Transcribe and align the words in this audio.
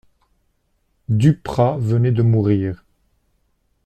Duprat 1.09 1.77
venait 1.77 2.11
de 2.11 2.23
mourir. 2.23 2.85